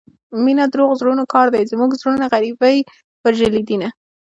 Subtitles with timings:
[0.45, 2.77] مينه دروغو زړونو كار دى زموږه زړونه غريبۍ
[3.23, 3.89] وژلي دينه